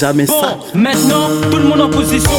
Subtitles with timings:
[0.00, 0.56] Ça.
[0.74, 2.30] Maintenant, tout le monde en position.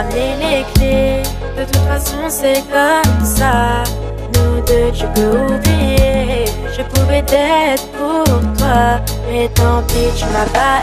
[0.00, 1.22] Ramener les clés.
[1.56, 3.82] De toute façon, c'est comme ça.
[4.34, 6.44] Nous deux, tu peux oublier.
[6.76, 8.24] Je pouvais être pour
[8.56, 10.80] toi, mais tant pis, tu m'as pas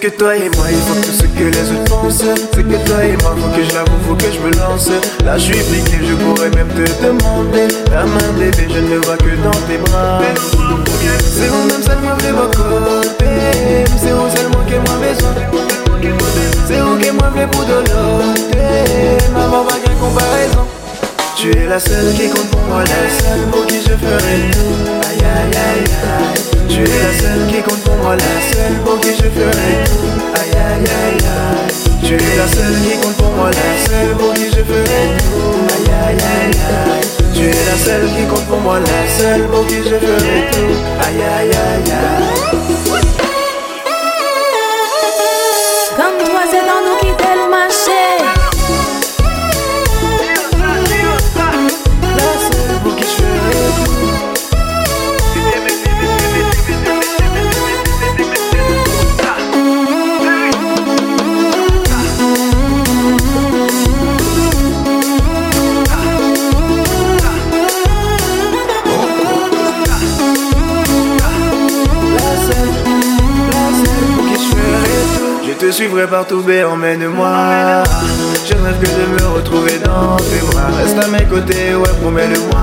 [0.00, 2.24] c'est que toi et moi, il faut que tout ce que les autres pensent.
[2.54, 4.90] C'est que toi et moi, faut que je l'avoue, faut que je me lance.
[5.24, 7.68] Là je suis piqué, je pourrais même te demander.
[7.90, 10.20] La main bébé, je ne vois que dans tes bras.
[11.20, 13.84] C'est où même seulement de vos côtés.
[13.96, 15.34] C'est où seulement que moi besoin
[16.66, 18.38] C'est où que moi veux pour de l'autre
[19.32, 20.77] Maman pas qu'un comparaison
[21.38, 24.74] tu es la seule qui compte pour moi, la seule pour qui je ferai tout.
[25.08, 26.40] Aïe aïe aïe aïe.
[26.68, 30.18] Tu es la seule qui compte pour moi, la seule pour qui je ferai tout.
[30.34, 31.72] Aïe aïe aïe aïe.
[32.02, 35.54] Tu es la seule qui compte pour moi, la seule pour qui je ferai tout.
[35.74, 37.06] Aïe aïe aïe aïe.
[37.34, 40.74] Tu es la seule qui compte pour moi, la seule pour qui je ferai tout.
[41.06, 42.57] Aïe aïe aïe aïe.
[75.78, 77.84] Suivrai partout, bé, emmène-moi.
[78.44, 80.70] Je rêve que de me retrouver dans tes bras.
[80.76, 82.60] Reste à mes côtés, ouais, promets-le-moi.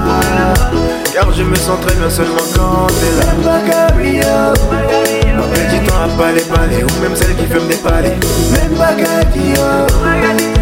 [1.13, 3.32] Car je me sens très bien seulement quand t'es là.
[5.38, 8.17] Après du temps à pas les palais, ou même celle qui fume des palais.
[8.51, 8.91] Même pas.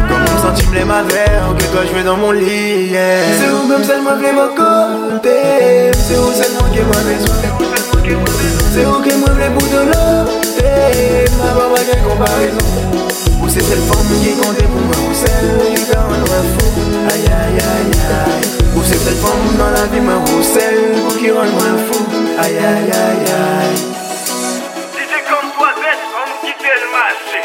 [0.07, 2.91] Comme mon centime les ma verre, que toi je mets dans mon lit.
[2.91, 3.23] yeah.
[3.39, 5.91] C'est où même seulement que mon côté?
[5.93, 7.35] C'est où seulement que moi besoin.
[8.71, 12.65] C'est où que moi le bout de l'autre Ma maman quelle comparaison
[13.41, 16.67] Ou c'est cette femme qui comptait pour moi Ou celle qui rend moi fou.
[17.09, 18.47] Aïe aïe aïe aïe.
[18.75, 22.01] Ou c'est cette femme dans la vie moi Ou celle qui rend moi fou.
[22.39, 23.77] Aïe aïe aïe aïe.
[24.95, 27.41] Si c'est comme toi, bête, on me quitte le marché.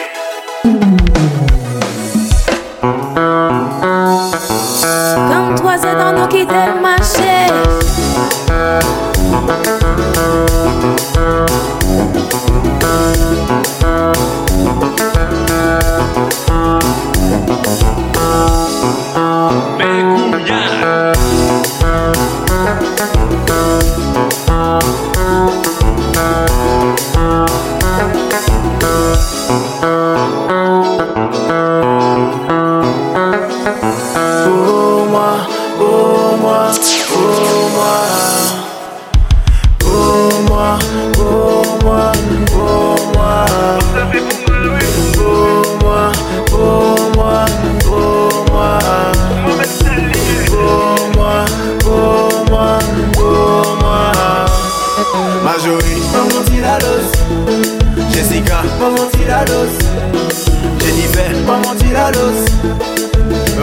[5.33, 6.29] Comme toi, c'est dans nous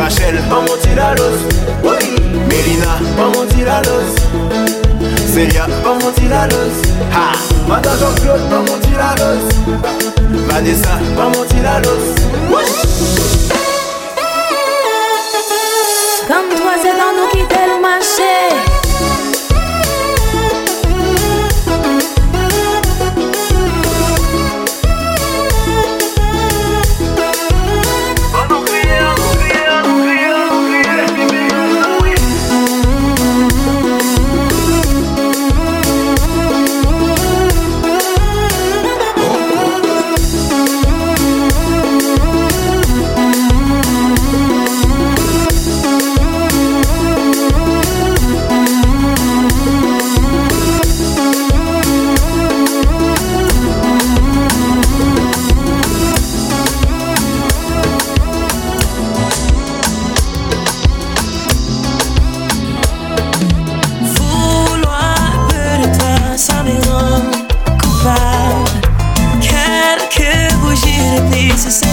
[0.06, 1.40] Rachel, an monti la los
[1.82, 1.98] oui.
[2.48, 4.14] Melina, an monti la los
[5.34, 6.76] Celia, an monti la los
[7.12, 7.32] ha.
[7.68, 9.44] Madame Jean-Claude, an monti la los
[10.48, 12.04] Vanessa, an monti la los
[12.52, 12.66] oui.
[16.28, 18.75] Comme toi c'est dans nous qui t'es le marché
[71.56, 71.85] This is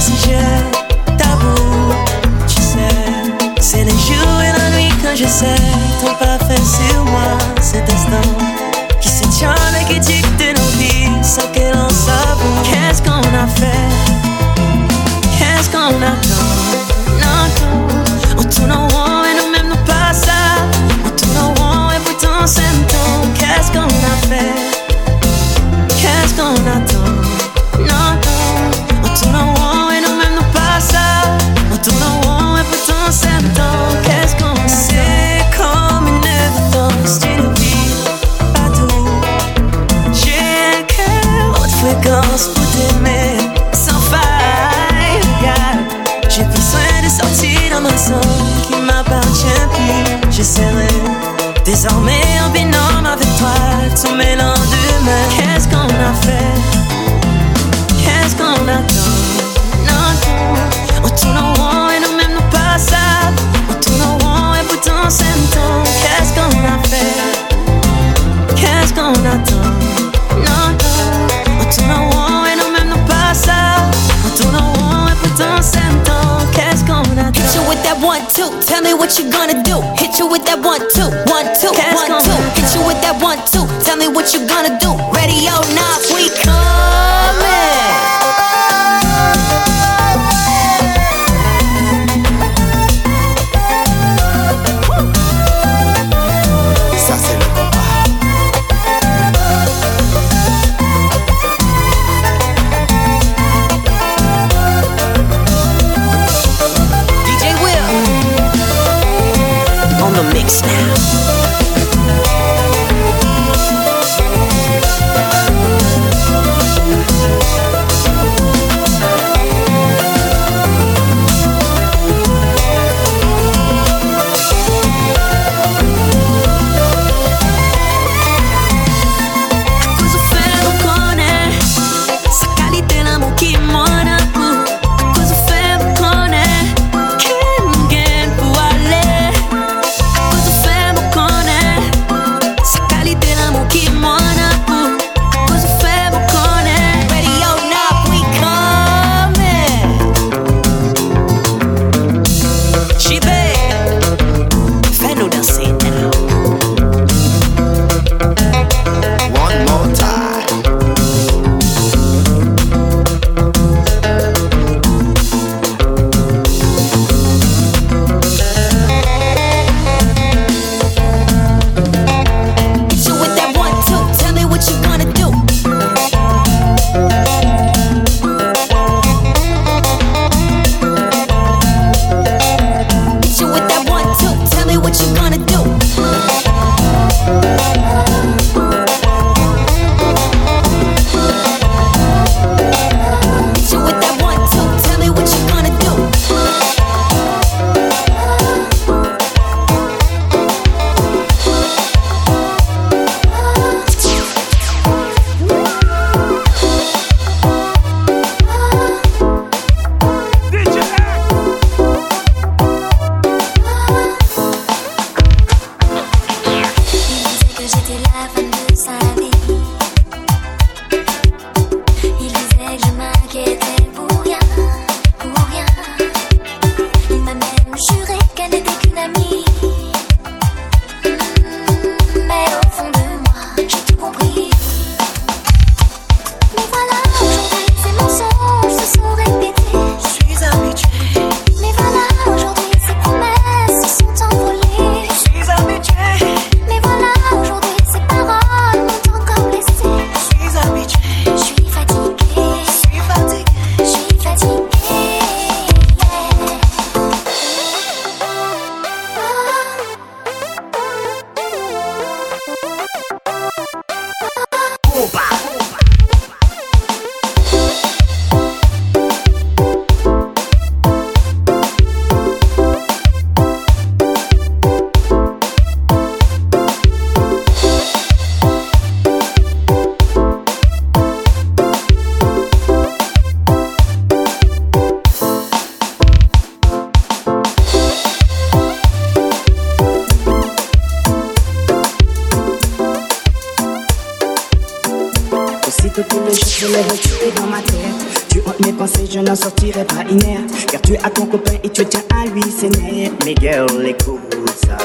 [296.01, 298.27] tous les jours je les retuer dans ma tête.
[298.31, 300.67] Tu hantes mes pensées, je n'en sortirai pas inerte.
[300.71, 303.13] Car tu as ton copain et tu tiens à lui, c'est net.
[303.25, 304.21] Mais girl, écoute
[304.67, 304.77] ça.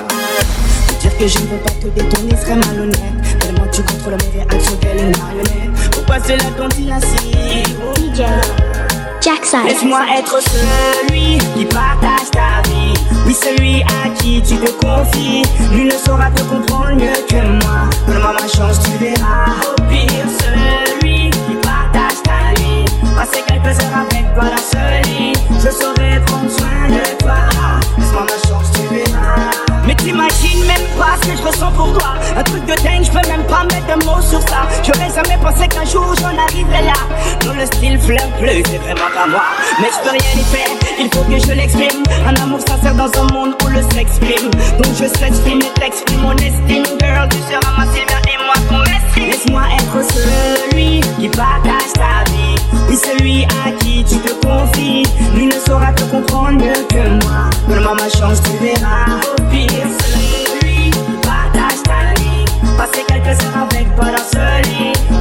[1.00, 3.40] Dire que je ne veux pas te détourner serait malhonnête.
[3.40, 5.92] Tellement tu contrôles mes réactions, qu'elle est marionnette.
[5.92, 7.32] Pourquoi c'est la ainsi
[7.96, 8.24] DJ
[9.22, 9.64] Jackson.
[9.66, 12.94] Laisse-moi être celui qui partage ta vie.
[13.26, 15.44] Oui, celui à qui tu te confies.
[15.74, 17.36] Lui ne saura te comprendre mieux que
[17.66, 17.90] moi.
[18.08, 19.52] Donne-moi ma chance, tu verras.
[19.70, 20.57] Au pire, celui
[23.18, 25.34] Passer quelques heures avec toi ce lit.
[25.56, 27.34] Je saurai prendre soin de toi.
[27.98, 29.50] Laisse-moi ma chance, tu verras.
[29.88, 32.14] Mais t'imagines même pas ce que je ressens pour toi.
[32.38, 34.68] Un truc de dingue, je peux même pas mettre de mots sur ça.
[34.86, 36.94] J'aurais jamais pensé qu'un jour j'en arriverais là.
[37.44, 39.46] Dans le style fleur bleu, c'est vraiment pas moi.
[39.82, 42.04] Mais je peux rien y faire, il faut que je l'exprime.
[42.28, 44.52] Un amour sincère dans un monde où le sexe prime.
[44.78, 46.86] Donc je s'exprime et t'exprime mon estime.
[47.02, 49.07] Girl, tu seras ma Sylvia et moi ton estime.
[49.38, 52.56] Laisse-moi être celui qui partage ta vie.
[52.90, 55.04] Oui, celui à qui tu te confies.
[55.36, 57.48] Lui ne saura te comprendre mieux que moi.
[57.70, 59.20] Donne-moi ma chance, tu verras.
[59.38, 59.70] Au pire,
[60.02, 60.90] celui
[61.22, 62.46] partage ta vie.
[62.78, 65.17] Passer quelques heures avec toi dans ce lit.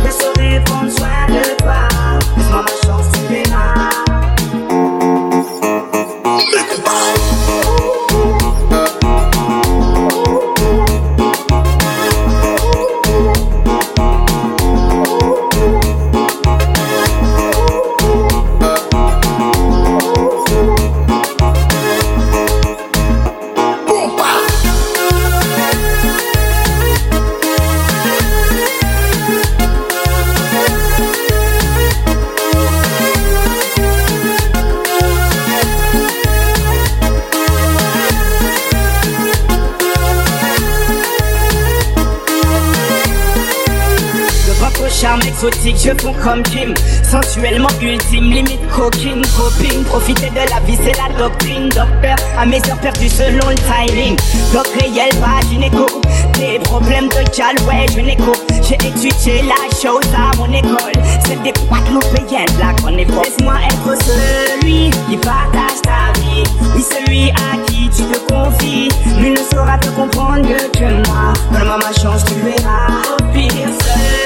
[45.87, 49.85] Je fonds comme Kim Sensuellement ultime, limite coquine, copine.
[49.85, 51.69] Profiter de la vie, c'est la doctrine.
[51.69, 54.17] Docteur, à mes heures perdues selon le timing.
[54.53, 55.87] Doc réel, pas gynéco
[56.35, 58.33] Des problèmes de cal, ouais, je n'écho
[58.63, 61.03] J'ai étudié la chose à mon école.
[61.25, 66.43] C'est des payennes, là qu'on est Laisse-moi être celui qui partage ta vie.
[66.75, 68.89] Oui, celui à qui tu te confies.
[69.21, 71.33] Lui ne saura te comprendre que moi.
[71.53, 73.03] Donne-moi ma chance, tu verras.
[73.13, 74.26] Au pire, vie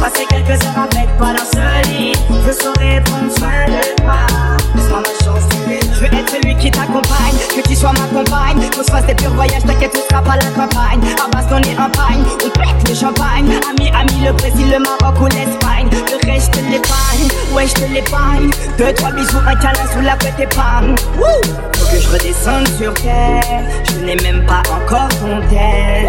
[0.00, 2.12] Passer quelques heures avec toi dans ce lit.
[2.46, 4.16] Je saurai prendre soin de toi.
[4.74, 5.44] Laisse-moi ma chance
[5.92, 8.70] Je veux être celui qui t'accompagne Que tu sois ma compagne.
[8.74, 11.02] Qu'on se fasse des purs voyages T'inquiète tu seras pas la campagne.
[11.22, 12.24] À bastonner en pagne.
[12.42, 13.52] On pète le champagne.
[13.68, 15.90] Ami, ami, le Brésil, le Maroc ou l'Espagne.
[15.90, 17.28] Le reste je te l'épargne.
[17.52, 18.50] Ouais je te l'épargne.
[18.78, 23.42] Deux, trois bisous, un câlin sous la petite épargne Faut que je redescende sur terre.
[23.84, 26.06] Je n'ai même pas encore ton tel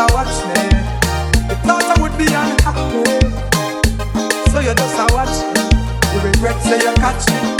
[0.00, 0.64] a watch me.
[1.52, 3.04] You thought I would be unhappy,
[4.48, 5.60] so you just a watch me.
[6.16, 7.52] You regret say you catch me.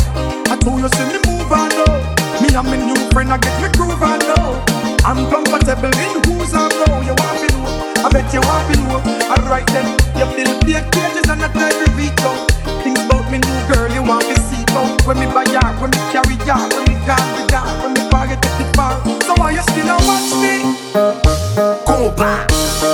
[0.49, 2.01] I told you see me move on now.
[2.41, 4.57] Me and my new friend I get me groove on now.
[5.05, 7.05] I'm comfortable in who's I know.
[7.05, 7.68] You want me know?
[8.01, 9.05] I bet you want me know.
[9.36, 12.49] Alright then, you feel fake pages and not to reach out.
[12.80, 14.88] Things about me new girl, you want me see out.
[15.05, 18.03] When me buy yard, when me carry yard, when me gone the yard, when me
[18.09, 18.97] forget the far.
[19.28, 21.89] So why you still a watch me?
[22.01, 22.46] Combat.
[22.48, 22.89] Il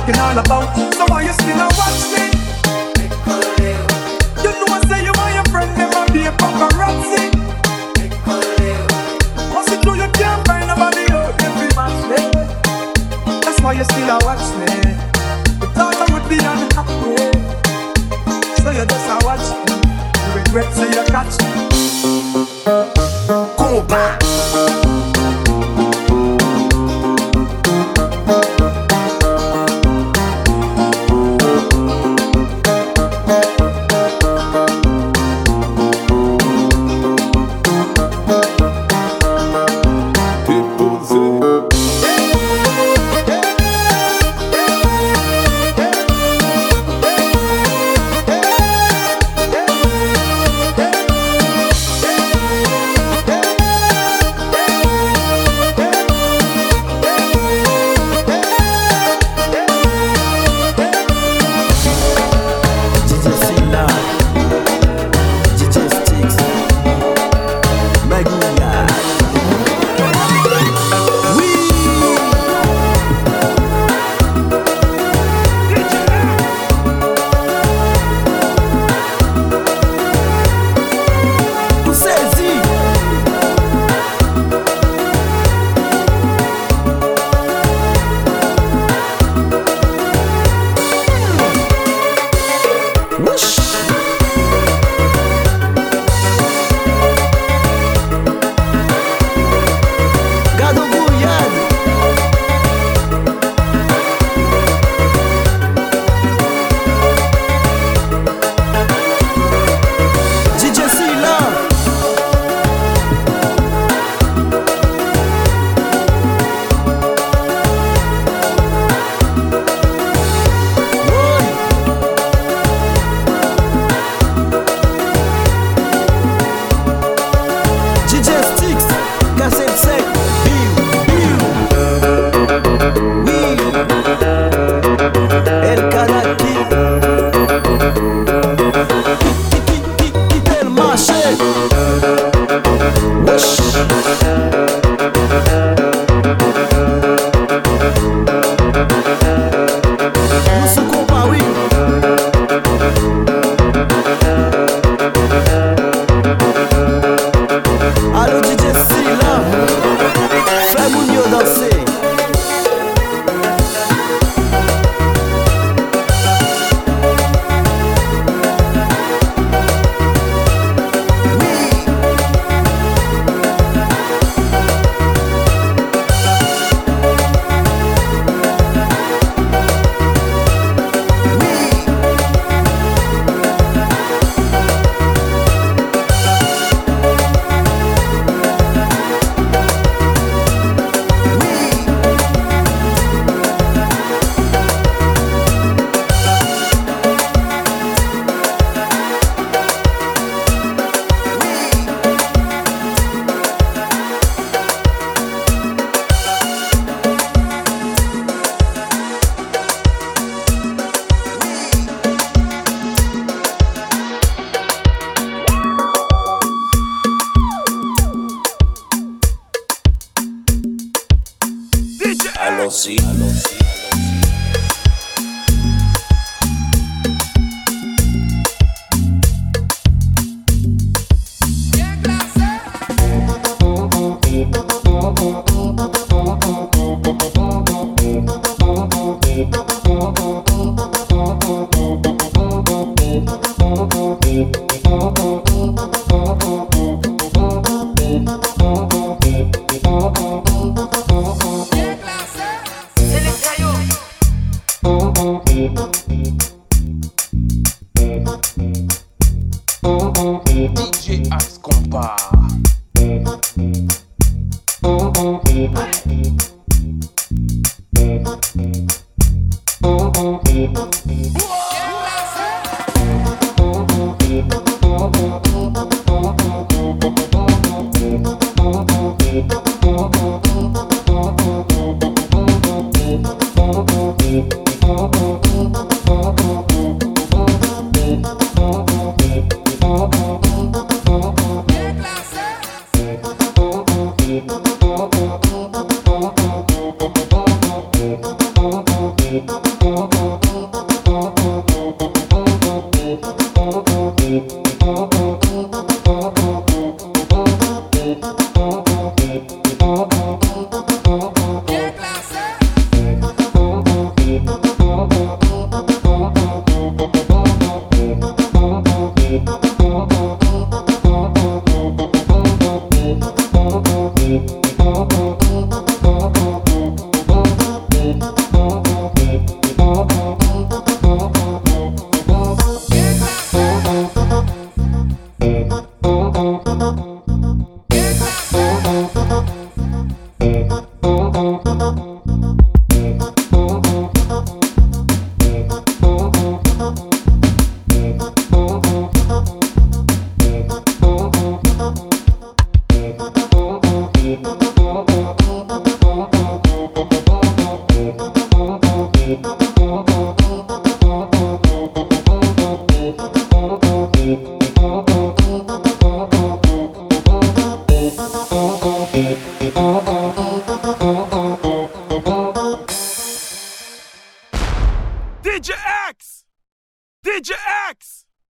[0.00, 0.94] stalking all about?
[0.94, 2.24] So why you still a watch me?
[4.42, 7.30] You know I say you want your friend, them a be a paparazzi.
[9.54, 12.20] Once you do, you can't find nobody out every match me.
[13.42, 14.70] That's why you still a watch me.
[15.60, 17.16] You thought I would be unhappy,
[18.62, 19.76] so you just a watch me.
[20.26, 21.49] You regret, so you catch me.